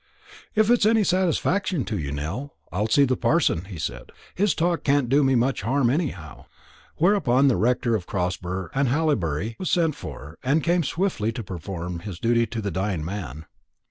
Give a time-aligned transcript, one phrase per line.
[0.55, 4.11] "If it's any satisfaction to you, Nell, I'll see the parson," he said.
[4.33, 6.45] "His talk can't do me much harm, anyhow."
[6.97, 11.99] Whereupon the rector of Crosber and Hallibury was sent for, and came swiftly to perform
[11.99, 13.45] his duty to the dying man.